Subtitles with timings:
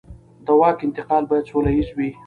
[0.45, 2.09] د واک انتقال باید سوله ییز وي